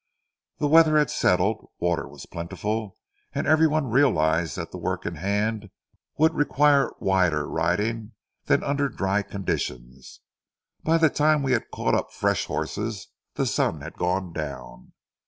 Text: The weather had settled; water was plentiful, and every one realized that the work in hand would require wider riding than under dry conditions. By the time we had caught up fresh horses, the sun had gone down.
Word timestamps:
The 0.57 0.65
weather 0.67 0.97
had 0.97 1.11
settled; 1.11 1.67
water 1.79 2.07
was 2.07 2.25
plentiful, 2.25 2.97
and 3.33 3.45
every 3.45 3.67
one 3.67 3.91
realized 3.91 4.55
that 4.55 4.71
the 4.71 4.79
work 4.79 5.05
in 5.05 5.13
hand 5.17 5.69
would 6.17 6.33
require 6.33 6.89
wider 6.97 7.47
riding 7.47 8.13
than 8.45 8.63
under 8.63 8.89
dry 8.89 9.21
conditions. 9.21 10.21
By 10.83 10.97
the 10.97 11.11
time 11.11 11.43
we 11.43 11.51
had 11.51 11.69
caught 11.69 11.93
up 11.93 12.11
fresh 12.11 12.45
horses, 12.47 13.09
the 13.35 13.45
sun 13.45 13.81
had 13.81 13.93
gone 13.93 14.33
down. 14.33 14.93